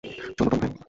[0.03, 0.71] চলো, টমি ভাই।